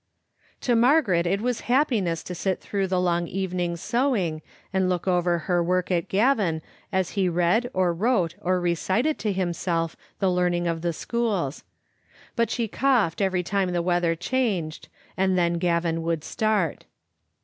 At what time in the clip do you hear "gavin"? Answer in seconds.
6.09-6.63, 15.59-16.01